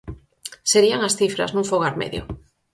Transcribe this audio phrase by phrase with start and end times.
[0.71, 2.23] Serían as cifras nun fogar medio.